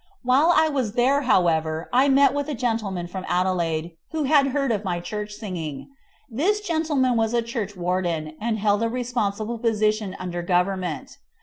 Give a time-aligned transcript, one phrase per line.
[0.23, 4.71] While I was there, however, I met with a gentleman from Adelaide, who had heard
[4.71, 5.89] of my church singing.
[6.27, 11.17] This gentleman was a churchwarden, and held a responsible position under Government.